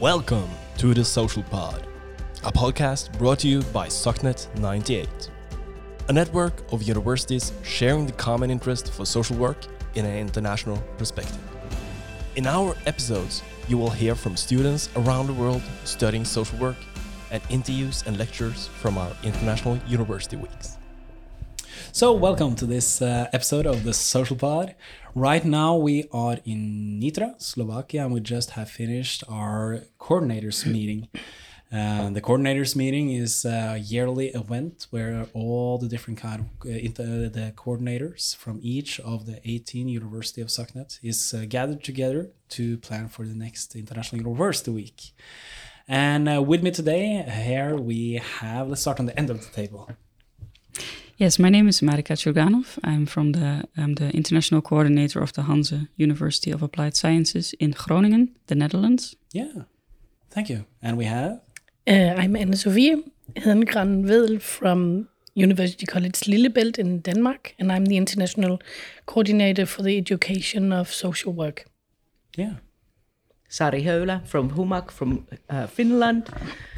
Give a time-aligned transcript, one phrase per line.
[0.00, 1.86] Welcome to the Social Pod,
[2.44, 5.08] a podcast brought to you by SOCNET 98,
[6.10, 9.56] a network of universities sharing the common interest for social work
[9.94, 11.40] in an international perspective.
[12.34, 16.76] In our episodes, you will hear from students around the world studying social work
[17.30, 20.76] and interviews and lectures from our International University Weeks.
[21.92, 24.74] So, welcome to this uh, episode of the Social Pod.
[25.16, 31.08] Right now, we are in Nitra, Slovakia, and we just have finished our coordinators meeting.
[31.72, 37.30] Uh, the coordinators meeting is a yearly event where all the different kind of uh,
[37.32, 42.76] the coordinators from each of the 18 University of SOCNET is uh, gathered together to
[42.76, 45.12] plan for the next International University Week.
[45.88, 49.50] And uh, with me today, here we have, let's start on the end of the
[49.50, 49.88] table.
[51.18, 52.78] Yes, my name is Marika Curganov.
[52.84, 57.70] I'm from the I'm the international coordinator of the Hanze University of Applied Sciences in
[57.70, 59.16] Groningen, the Netherlands.
[59.32, 59.64] Yeah,
[60.28, 60.66] thank you.
[60.82, 61.40] And we have.
[61.86, 63.02] Uh, I'm Anne Sofie
[63.34, 68.60] Hedengran Vedel from University College Lillebælt in Denmark, and I'm the international
[69.06, 71.64] coordinator for the education of social work.
[72.36, 72.56] Yeah.
[73.48, 76.26] Sari Höylä from Humak from uh, Finland.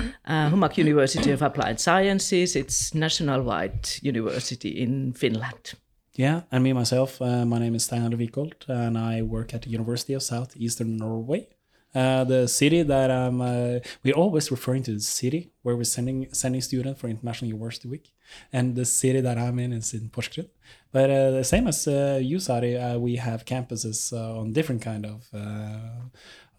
[0.01, 5.75] Uh, Humak University of Applied Sciences, it's national-wide university in Finland.
[6.19, 9.71] Yeah, and me myself, uh, my name is Steinar Vikholt, and I work at the
[9.71, 11.49] University of Southeastern Norway.
[11.95, 16.29] Uh, the city that I'm, uh, we're always referring to the city where we're sending
[16.33, 18.13] sending students for International University Week,
[18.53, 20.49] and the city that I'm in is in Porsgrunn.
[20.93, 24.83] But uh, the same as uh, you, Sari, uh, we have campuses uh, on different
[24.83, 25.29] kind of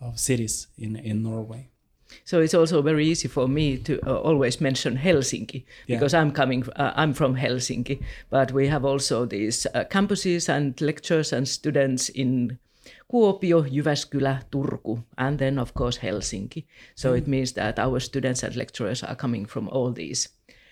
[0.01, 1.69] of cities in, in Norway.
[2.25, 6.21] So it's also very easy for me to uh, always mention Helsinki because yeah.
[6.21, 6.63] I'm coming.
[6.75, 12.09] Uh, I'm from Helsinki, but we have also these uh, campuses and lectures and students
[12.09, 12.57] in
[13.11, 16.67] Kuopio, Jyväskylä, Turku, and then of course Helsinki.
[16.95, 17.17] So mm.
[17.17, 20.29] it means that our students and lecturers are coming from all these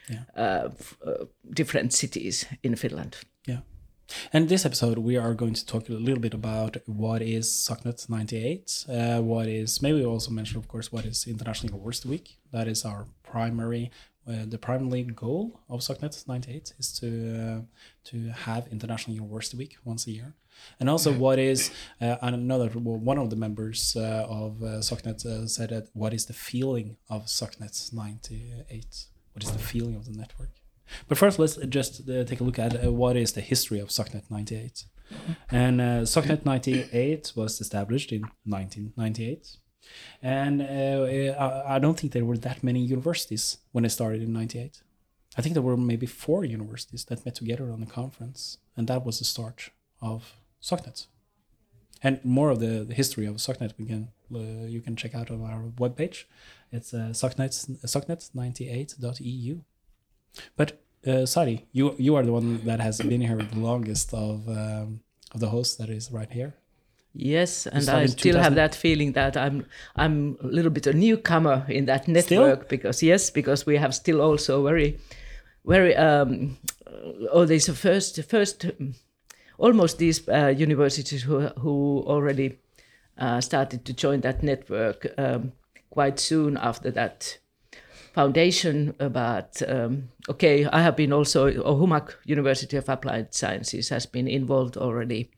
[0.09, 0.23] yeah.
[0.35, 0.69] Uh,
[1.09, 1.25] uh,
[1.57, 3.13] different cities in Finland.
[3.47, 3.59] Yeah.
[4.31, 8.09] And this episode, we are going to talk a little bit about what is SOCNET
[8.09, 12.37] 98, uh, what is, maybe also mention, of course, what is International Worst Week.
[12.51, 13.91] That is our primary,
[14.27, 17.07] uh, the primary goal of SOCNET 98 is to
[17.37, 17.61] uh,
[18.05, 20.33] to have International University Week once a year.
[20.79, 24.63] And also, what is, uh, I know that well, one of the members uh, of
[24.63, 29.05] uh, SOCNET uh, said that what is the feeling of SOCNET 98?
[29.33, 30.49] What is the feeling of the network?
[31.07, 33.89] But first, let's just uh, take a look at uh, what is the history of
[33.89, 34.85] SOCNET 98.
[35.51, 39.57] And uh, SOCNET 98 was established in 1998.
[40.21, 44.81] And uh, I don't think there were that many universities when it started in 98.
[45.37, 48.57] I think there were maybe four universities that met together on a conference.
[48.75, 49.69] And that was the start
[50.01, 51.07] of SOCNET.
[52.03, 55.31] And more of the, the history of SOCNET we can, uh, you can check out
[55.31, 56.25] on our webpage.
[56.71, 57.51] It's uh, SOCNET,
[57.85, 59.61] SOCNET98.eu.
[60.55, 64.47] But uh, Sari, you you are the one that has been here the longest of
[64.47, 65.01] um,
[65.33, 66.53] of the hosts that is right here.
[67.13, 71.65] Yes, and I still have that feeling that I'm I'm a little bit a newcomer
[71.67, 72.69] in that network still?
[72.69, 74.99] because yes, because we have still also very
[75.65, 76.57] very um,
[77.31, 78.65] oh there's a first first
[79.57, 82.59] almost these uh, universities who who already
[83.17, 85.51] uh, started to join that network um,
[85.89, 87.39] quite soon after that
[88.13, 94.27] foundation about um, okay i have been also Humak university of applied sciences has been
[94.27, 95.29] involved already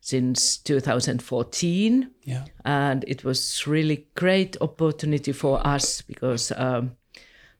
[0.00, 2.44] since 2014 yeah.
[2.64, 6.92] And it was really great opportunity for us because um,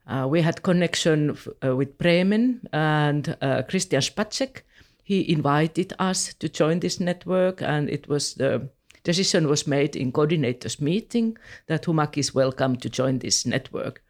[0.07, 4.61] uh, we had connection uh, with bremen and uh, christian spacek.
[5.03, 8.69] He invited us to join this network and it was the
[9.03, 14.03] decision was made in coordinators meeting that humak is welcome to join this network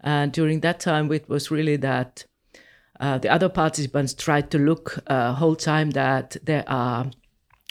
[0.00, 2.24] and during that time, it was really that
[3.00, 7.10] uh, the other participants tried to look uh, whole time that there are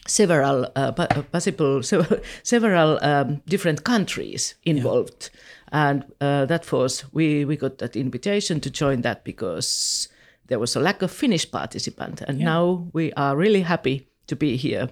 [0.08, 1.82] several uh, uh possible
[2.44, 5.30] several um, different countries involved,
[5.72, 5.90] yeah.
[5.90, 10.08] and uh, that was we we got that invitation to join that because
[10.48, 12.46] there was a lack of Finnish participant, and yeah.
[12.46, 14.90] now we are really happy to be here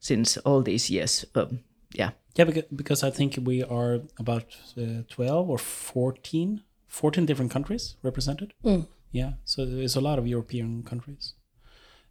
[0.00, 1.24] since all these years.
[1.34, 1.60] Um,
[1.94, 2.10] yeah.
[2.36, 4.44] Yeah, because, because I think we are about
[4.76, 8.52] uh, 12 or 14 14 different countries represented.
[8.64, 8.86] Mm.
[9.12, 11.34] Yeah, so there's a lot of European countries.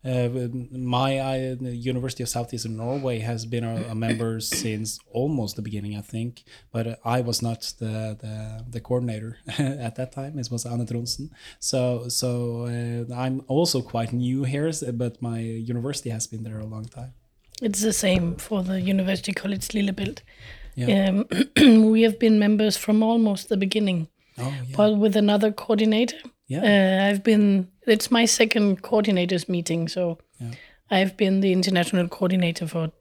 [0.05, 0.29] Uh,
[0.71, 5.61] my uh, the University of Southeastern Norway has been a, a, member since almost the
[5.61, 6.43] beginning, I think.
[6.71, 10.37] But I was not the the, the coordinator at that time.
[10.39, 11.29] It was Anne Tronsen.
[11.59, 16.65] So so uh, I'm also quite new here, but my university has been there a
[16.65, 17.13] long time.
[17.61, 20.21] It's the same for the University College Lillebælt.
[20.75, 21.09] Yeah.
[21.57, 24.75] Um, we have been members from almost the beginning, Oh, yeah.
[24.75, 26.17] but with another coordinator.
[26.47, 26.61] yeah.
[27.03, 27.67] Uh, I've been.
[27.87, 30.51] It's my second coordinators meeting, so Yeah.
[30.89, 32.91] I've been the international coordinator for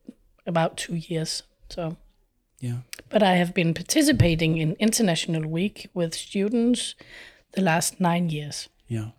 [0.46, 1.42] about two years.
[1.68, 1.96] So,
[2.60, 2.78] yeah.
[3.08, 6.94] but I have been participating in International Week with students
[7.52, 8.68] the last nine years.
[8.88, 9.10] Yeah.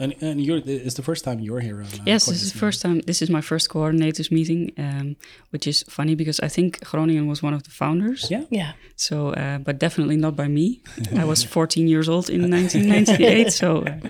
[0.00, 1.76] And, and you're, it's the first time you're here.
[1.80, 3.00] On, uh, Yes, this is the first time.
[3.06, 5.16] This is my first coordinators meeting, um,
[5.50, 8.30] which is funny because I think Groningen was one of the founders.
[8.30, 8.44] Yeah.
[8.50, 10.82] Yeah, So, uh, but definitely not by me.
[11.22, 14.08] I was 14 years old in 1998, so uh,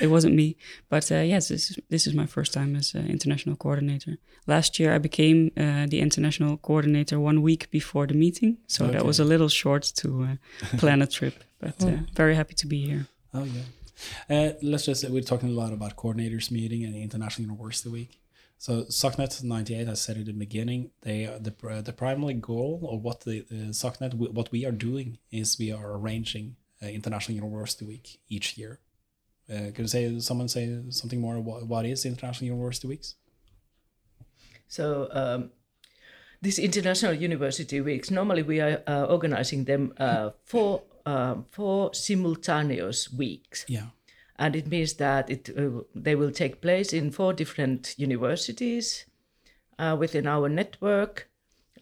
[0.00, 0.56] it wasn't me.
[0.88, 4.18] But uh, yes, this is this is my first time as uh, international coordinator.
[4.46, 9.04] Last year, I became uh, the international coordinator one week before the meeting, so that
[9.04, 11.34] was a little short to uh, plan a trip.
[11.62, 13.06] But uh, very happy to be here.
[13.34, 13.62] Oh yeah.
[14.28, 18.20] Uh, let's just we're talking a lot about coordinators meeting and the International University Week.
[18.58, 23.02] So SOCNET 98, I said at the beginning, they the uh, the primary goal of
[23.02, 27.84] what the uh, SOCNET what we are doing is we are arranging uh, International University
[27.84, 28.78] Week each year.
[29.52, 31.40] Uh, could say someone say something more?
[31.40, 33.16] What, what is International University Weeks?
[34.68, 35.50] So um,
[36.40, 43.12] these international university weeks, normally we are uh, organizing them uh, for um four simultaneous
[43.12, 43.64] weeks.
[43.68, 43.86] Yeah.
[44.38, 49.06] and it means that it uh, they will take place in four different universities
[49.78, 51.28] uh, within our network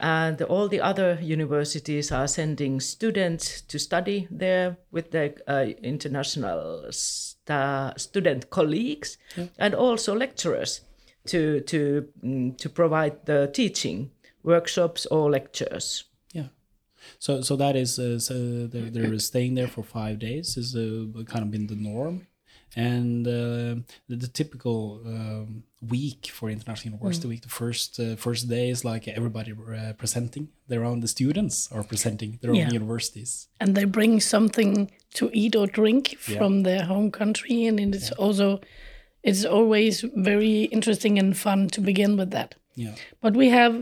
[0.01, 6.87] and all the other universities are sending students to study there with their uh, international
[6.91, 9.19] sta- student colleagues
[9.59, 10.81] and also lecturers
[11.27, 14.11] to to mm, to provide the teaching
[14.43, 16.10] workshops or lectures Yeah.
[17.19, 18.35] So so that is uh, so
[18.67, 22.27] they're, they're staying there for five days is uh, kind of been the norm,
[22.77, 23.75] and uh,
[24.09, 28.85] the, the typical um, week for International University Week, the first uh, first day is
[28.85, 31.01] like everybody uh, presenting their own.
[31.01, 32.67] The students are presenting their Yeah.
[32.67, 33.49] own universities.
[33.61, 36.39] and they bring something to eat or drink Yeah.
[36.39, 38.61] from their home country, and it's also
[39.23, 42.55] it's always very interesting and fun to begin with that.
[42.75, 42.95] Yeah.
[43.21, 43.75] But we have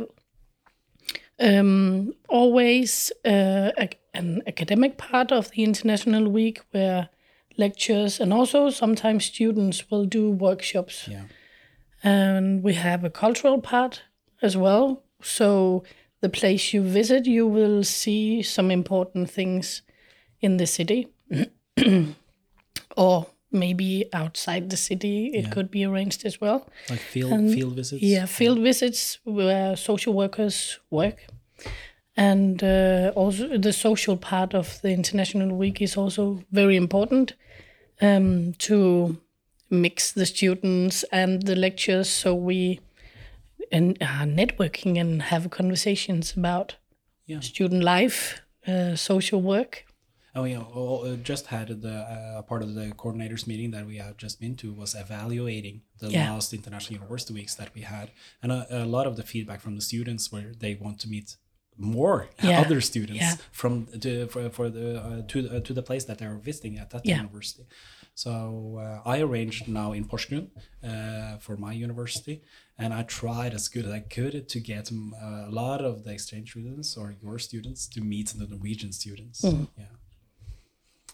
[1.41, 7.09] um, always uh, a, an academic part of the International Week where
[7.57, 11.09] lectures and also sometimes students will do workshops.
[11.09, 11.25] Yeah.
[12.03, 14.03] And we have a cultural part
[14.41, 15.03] as well.
[15.21, 15.83] So
[16.21, 19.83] the place you visit, you will see some important things
[20.41, 21.09] in the city.
[22.97, 25.51] or maybe outside the city, it Yeah.
[25.51, 26.69] could be arranged as well.
[26.91, 28.03] Like field And- field visits.
[28.03, 31.27] Yeah, field visits where social workers work.
[32.17, 37.35] And uh, also the social part of the International Week is also very important
[38.01, 39.19] um, to
[39.71, 42.81] mix the students and the lectures so we
[43.71, 46.77] and are networking and have conversations about
[47.27, 47.41] Yeah.
[47.41, 49.85] student life, uh, social work.
[50.39, 54.17] Oh yeah, uh, just had the uh, part of the coordinators meeting that we have
[54.25, 56.33] just been to was evaluating the Yeah.
[56.33, 58.07] last international university weeks that we had,
[58.43, 61.29] and a, a lot of the feedback from the students where they want to meet
[61.97, 62.61] more Yeah.
[62.65, 63.35] other students Yeah.
[63.61, 63.73] from
[64.05, 67.03] to, for, for the uh, to uh, to the place that they're visiting at that
[67.23, 67.65] university.
[68.25, 68.33] So
[68.85, 70.47] uh, I arranged now in Porsgrunn
[70.91, 72.37] uh, for my university,
[72.83, 75.15] and I tried as good as I could to get um,
[75.49, 79.39] a lot of the exchange students or your students to meet the Norwegian students.
[79.45, 79.95] Yeah.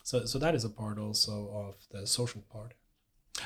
[0.05, 2.75] So, so that is a part also of the social part.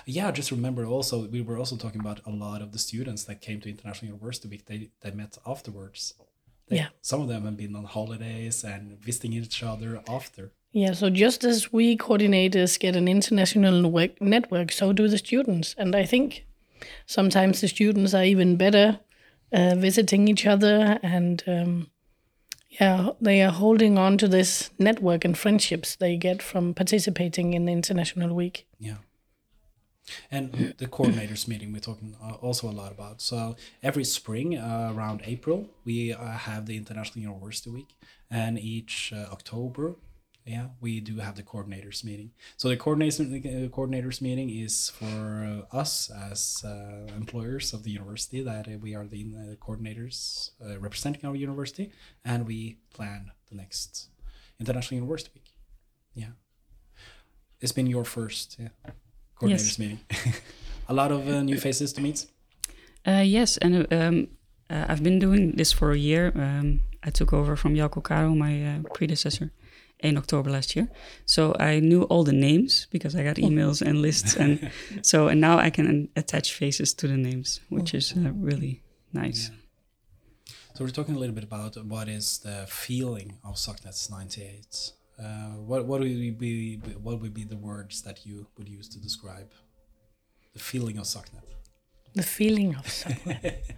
[0.04, 3.40] Yeah, just remember also we were also talking about a lot of the students that
[3.40, 4.66] came to International University Week.
[4.66, 6.14] They they met afterwards.
[6.66, 6.88] They, Yeah.
[7.00, 10.52] Some of them have been on holidays and visiting each other after.
[10.72, 15.74] Yeah, so just as we coordinators get an international work network, so do the students.
[15.78, 16.44] And I think
[17.06, 19.00] sometimes the students are even better
[19.52, 21.90] uh, visiting each other and um,
[22.80, 27.64] yeah, they are holding on to this network and friendships they get from participating in
[27.64, 28.66] the International Week.
[28.78, 28.96] Yeah.
[30.30, 33.20] And the coordinators meeting we're talking uh, also a lot about.
[33.20, 37.90] So every spring uh, around April we uh, have the International University Week,
[38.30, 39.96] and each uh, October,
[40.46, 42.30] yeah, we do have the coordinators meeting.
[42.56, 48.42] So the coordinators uh, coordinators meeting is for us as uh, employers of the university
[48.42, 51.92] that uh, we are the uh, coordinators uh, representing our university,
[52.24, 54.08] and we plan the next
[54.58, 55.52] International University Week.
[56.14, 56.32] Yeah,
[57.60, 58.68] it's been your first yeah
[59.38, 59.78] coordinators Yes.
[59.78, 60.00] meeting.
[60.88, 62.26] a lot of uh, new faces to meet.
[63.06, 64.28] Uh, yes, and um,
[64.70, 66.32] uh, I've been doing this for a year.
[66.34, 69.52] Um, I took over from Jelko Caro, my uh, predecessor,
[70.00, 70.88] in October last year.
[71.26, 74.70] So I knew all the names because I got emails and lists, and
[75.02, 79.50] so and now I can attach faces to the names, which is uh, really nice.
[80.74, 84.92] So we're talking a little bit about what is the feeling of SOCNET 98.
[85.18, 85.24] Uh,
[85.66, 89.50] what what would be what would be the words that you would use to describe
[90.52, 91.42] the feeling of SOCNET?
[92.14, 93.74] The feeling of SOCNET.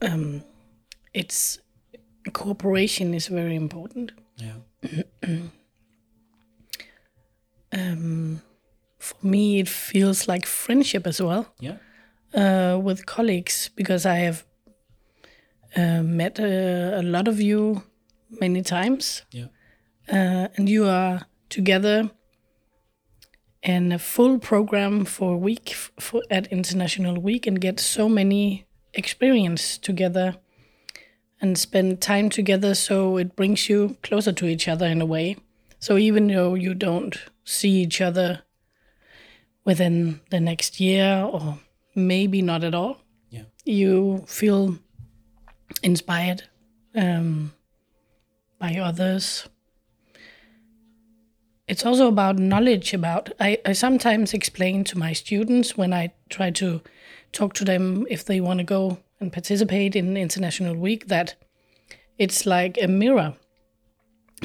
[0.02, 0.44] um,
[1.12, 1.58] it's
[2.32, 4.12] cooperation is very important.
[4.36, 4.54] Yeah.
[7.72, 8.42] um,
[8.98, 11.46] for me, it feels like friendship as well.
[11.60, 11.76] Yeah.
[12.34, 14.44] Uh, with colleagues because I have
[15.76, 17.82] uh, met uh, a lot of you
[18.40, 19.22] many times.
[19.30, 19.46] Yeah.
[20.08, 22.10] Uh, and you are together
[23.62, 28.66] in a full program for a week for, at International Week and get so many
[28.92, 30.36] experience together
[31.44, 35.36] and spend time together so it brings you closer to each other in a way.
[35.78, 38.40] So even though you don't see each other
[39.62, 41.58] within the next year or
[41.94, 42.96] maybe not at all,
[43.28, 43.42] Yeah.
[43.66, 44.78] you feel
[45.82, 46.44] inspired
[46.94, 47.52] um,
[48.58, 49.46] by others.
[51.68, 56.50] It's also about knowledge about I, I sometimes explain to my students when I try
[56.52, 56.80] to
[57.32, 61.34] talk to them if they want to go and participate in International Week that
[62.18, 63.34] it's like a mirror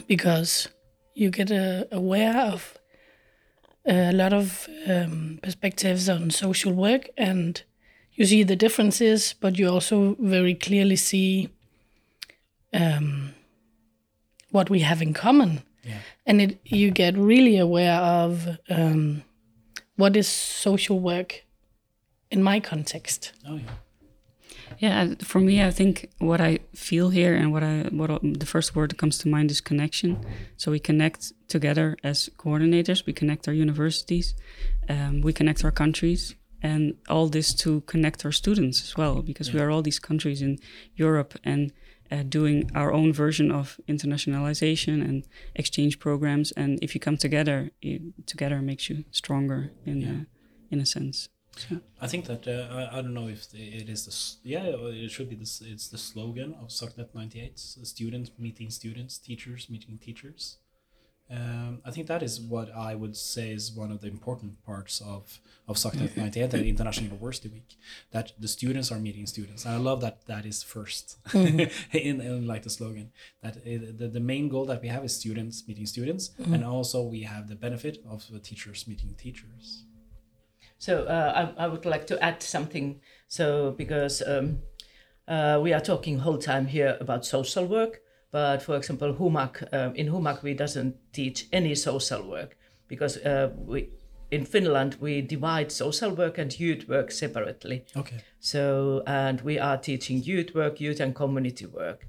[0.08, 0.70] because
[1.14, 2.78] you get uh, aware of
[3.86, 7.64] a lot of um, perspectives on social work and
[8.14, 11.50] you see the differences, but you also very clearly see
[12.74, 13.34] um,
[14.52, 15.64] what we have in common.
[15.84, 16.00] Yeah.
[16.26, 19.24] And it, you get really aware of um,
[19.96, 21.46] what is social work
[22.30, 23.32] in my context.
[23.48, 23.72] Oh yeah.
[24.82, 28.76] Yeah, for me, I think what I feel here and what I what the first
[28.76, 30.18] word that comes to mind is connection.
[30.58, 33.06] So we connect together as coordinators.
[33.06, 34.36] We connect our universities,
[34.88, 39.54] um, we connect our countries, and all this to connect our students as well, because
[39.54, 40.58] we are all these countries in
[40.96, 41.74] Europe and
[42.12, 46.54] uh, doing our own version of internationalization and exchange programs.
[46.54, 50.10] And if you come together, it, together makes you stronger in Yeah.
[50.10, 50.24] uh,
[50.72, 51.30] in a sense.
[52.02, 55.30] I think that uh, I, I don't know if it is the yeah it should
[55.30, 60.58] be this it's the slogan of SOCNET 98 students meeting students teachers meeting teachers.
[61.32, 65.00] Um, I think that is what I would say is one of the important parts
[65.00, 67.76] of of SOCNET 98 the International University Week
[68.12, 69.66] that the students are meeting students.
[69.66, 73.12] And I love that that is first in, in like the slogan
[73.44, 77.04] that it, the, the main goal that we have is students meeting students and also
[77.04, 79.84] we have the benefit of the teachers meeting teachers
[80.80, 83.02] So uh, I, I would like to add something.
[83.28, 84.60] So because um,
[85.28, 89.94] uh, we are talking whole time here about social work, but for example, Humak um,
[89.96, 92.58] in Humak we doesn't teach any social work
[92.88, 93.90] because uh, we
[94.32, 97.86] in Finland we divide social work and youth work separately.
[97.96, 102.08] okay So, and we are teaching youth work, youth and community work,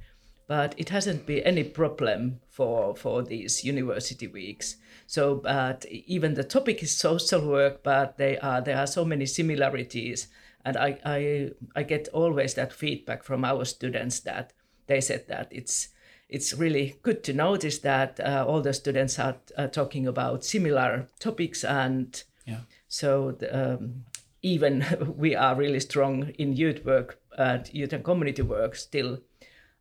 [0.50, 4.78] but it hasn't been any problem for for these university weeks.
[5.06, 9.26] So, but even the topic is social work, but they are there are so many
[9.26, 10.26] similarities,
[10.64, 14.52] and I I I get always that feedback from our students that
[14.88, 15.90] they said that it's
[16.28, 21.06] it's really good to notice that uh, all the students are uh, talking about similar
[21.20, 24.04] topics and yeah so the, um,
[24.42, 24.84] even
[25.16, 29.18] we are really strong in youth work and youth and community work still.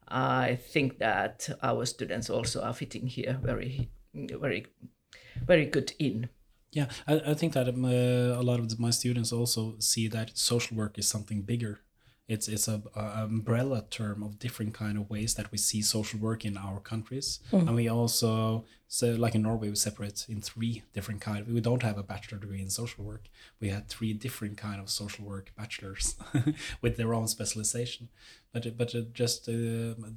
[0.09, 4.65] I think that our students also are fitting here very, very,
[5.45, 6.29] very good in.
[6.71, 10.77] Yeah, I, I think that uh, a lot of my students also see that social
[10.77, 11.81] work is something bigger.
[12.29, 16.19] It's it's a, a umbrella term of different kind of ways that we see social
[16.19, 20.83] work in our countries, and we also so like in Norway we separate in three
[20.93, 21.47] different kind.
[21.47, 23.23] We don't have a bachelor degree in social work.
[23.59, 26.15] We had three different kind of social work bachelors
[26.81, 28.09] with their own specialization.
[28.53, 29.51] But but just uh,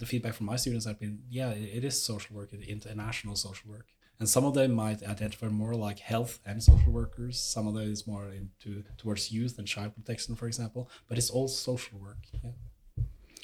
[0.00, 3.88] the feedback from my students have been yeah it, is social work, international social work
[4.22, 7.40] and some of them might identify more like health and social workers.
[7.40, 10.88] Some of them is more into towards youth and child protection for example.
[11.08, 12.52] But it's all social work yeah.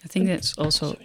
[0.05, 0.97] I think that's also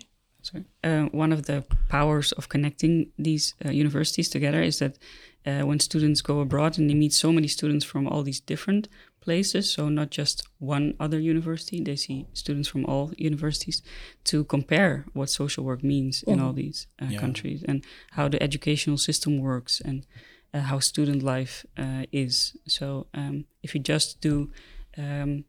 [0.43, 4.99] sorry, uh, one of the powers of connecting these uh, universities together is that
[5.47, 8.87] uh, when students go abroad and they meet so many students from all these different
[9.25, 13.81] places, so not just one other university, they see students from all universities
[14.23, 17.19] to compare what social work means in all these uh, Yeah.
[17.21, 20.05] countries and how the educational system works and
[20.53, 22.55] uh, how student life uh, is.
[22.67, 24.49] So um, if you just do
[24.97, 25.43] um,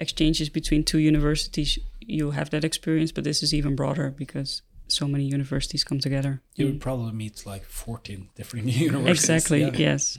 [0.00, 5.06] exchanges between two universities, you have that experience, but this is even broader because so
[5.06, 6.40] many universities come together.
[6.56, 9.90] you would probably meet like 14 different universities Exactly, yeah.
[9.92, 10.18] yes.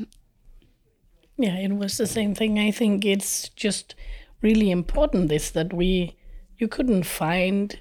[1.40, 2.60] Yeah, it was the same thing.
[2.60, 3.96] I think it's just
[4.42, 6.18] really important this that we
[6.58, 7.80] you couldn't find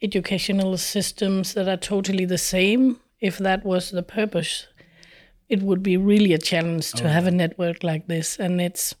[0.00, 3.00] educational systems that are totally the same.
[3.20, 4.68] If that was the purpose
[5.48, 8.38] it would be really a challenge to have a network like this.
[8.38, 8.94] And it's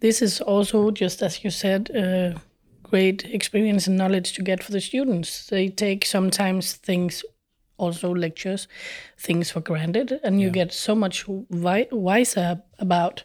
[0.00, 2.40] this is also just as you said a
[2.82, 5.46] great experience and knowledge to get for the students.
[5.46, 7.24] They take sometimes things
[7.78, 8.68] also lectures
[9.16, 13.24] things for granted and you get so much wi- wiser about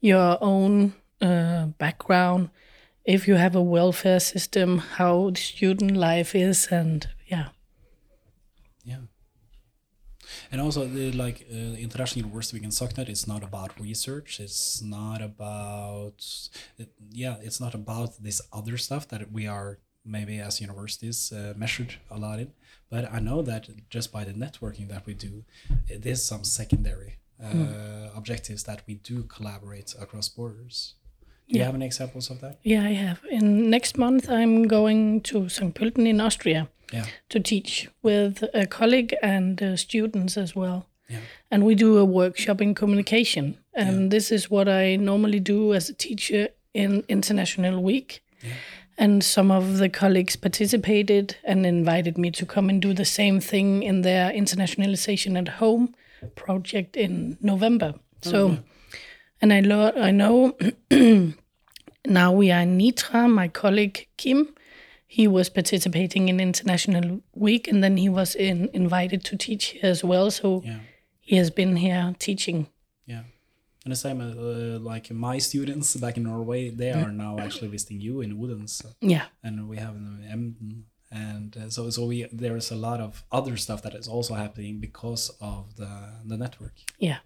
[0.00, 2.50] your own uh, background
[3.04, 7.48] if you have a welfare system how the student life is and yeah
[8.84, 9.00] Yeah.
[10.50, 14.40] And also, the, like uh, International University Week in SocNet, it's not about research.
[14.40, 16.24] It's not about,
[16.78, 21.52] it, yeah, it's not about this other stuff that we are maybe as universities uh,
[21.56, 22.52] measured a lot in.
[22.90, 25.44] But I know that just by the networking that we do,
[25.88, 30.94] there's some secondary uh, objectives that we do collaborate across borders.
[31.48, 31.66] Do you Yeah.
[31.66, 32.58] have any examples of that?
[32.62, 37.06] yeah i have in next month i'm going to st pölten in austria Yeah.
[37.28, 40.78] to teach with a colleague and uh, students as well
[41.08, 41.18] Yeah.
[41.50, 45.90] and we do a workshop in communication and this is what i normally do as
[45.90, 48.22] a teacher in international week
[49.00, 53.40] and some of the colleagues participated and invited me to come and do the same
[53.40, 55.94] thing in their internationalization at home
[56.36, 58.62] project in november so mm-hmm.
[59.40, 60.56] and i lo- i know
[62.20, 64.40] now we are in nitra my colleague kim
[65.06, 69.90] he was participating in international week and then he was in, invited to teach here
[69.90, 70.78] as well so Yeah.
[71.20, 72.68] he has been here teaching.
[73.84, 78.00] And the same uh, like my students back in Norway, they are now actually visiting
[78.00, 79.26] you in Odense, yeah.
[79.42, 83.24] And we have in Emden, and uh, so so we there is a lot of
[83.32, 85.90] other stuff that is also happening because of the
[86.26, 86.74] the network.
[86.98, 87.20] yeah.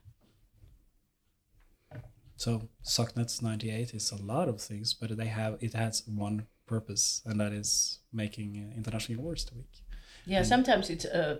[2.36, 6.46] So SocNets ninety eight is a lot of things, but they have it has one
[6.66, 9.83] purpose, and that is making International University Week.
[10.26, 11.04] Yeah, sometimes it's.
[11.04, 11.38] Uh,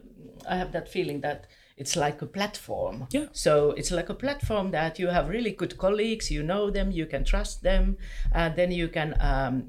[0.49, 3.07] I have that feeling that it's like a platform.
[3.11, 3.27] Yeah.
[3.33, 7.07] So it's like a platform that you have really good colleagues, you know them, you
[7.07, 7.97] can trust them,
[8.33, 9.15] and then you can.
[9.21, 9.69] Um,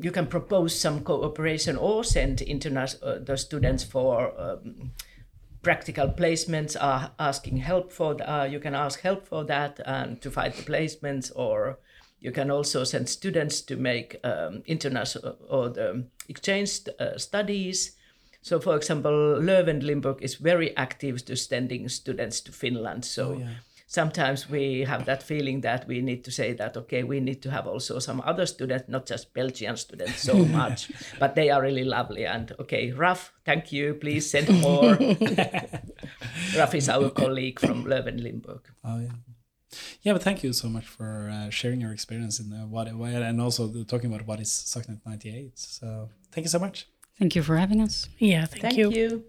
[0.00, 4.92] you can propose some cooperation or send interna- uh, the students for um,
[5.62, 10.30] practical placements are asking help for uh, you can ask help for that and to
[10.30, 11.78] find the placements or
[12.20, 17.96] you can also send students to make um, international or the exchange uh, studies
[18.48, 19.12] so for example
[19.48, 23.40] leuven limburg is very active to sending students to finland so
[23.86, 27.50] sometimes we have that feeling that we need to say that okay we need to
[27.50, 31.84] have also some other students not just belgian students so much but they are really
[31.84, 34.98] lovely and okay raf thank you please send more
[36.56, 39.16] raf is our colleague from leuven limburg Oh yeah.
[40.00, 43.10] Yeah, but thank you so much for uh, sharing your experience in uh, what, what
[43.12, 45.58] and also the, talking about what is SocNet 98.
[45.58, 46.86] So thank you so much.
[47.18, 48.08] Thank you for having us.
[48.18, 48.90] Yeah, thank, thank you.
[48.90, 49.24] you.